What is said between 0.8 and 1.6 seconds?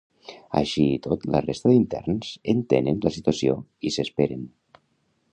i tot, la